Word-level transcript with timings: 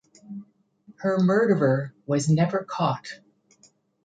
Her 0.95 1.19
murderer 1.19 1.93
was 2.07 2.27
never 2.27 2.63
caught. 2.63 3.19